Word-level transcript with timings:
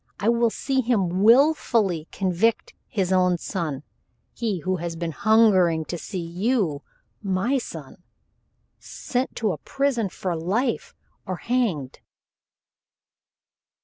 I 0.19 0.29
will 0.29 0.49
see 0.49 0.81
him 0.81 1.21
willfully 1.21 2.07
convict 2.11 2.73
his 2.87 3.13
own 3.13 3.37
son 3.37 3.83
he 4.33 4.61
who 4.61 4.77
has 4.77 4.95
been 4.95 5.11
hungering 5.11 5.85
to 5.85 5.97
see 5.99 6.19
you 6.25 6.81
my 7.21 7.59
son 7.59 8.01
sent 8.79 9.35
to 9.35 9.51
a 9.51 9.59
prison 9.59 10.09
for 10.09 10.35
life 10.35 10.95
or 11.27 11.35
hanged." 11.35 11.99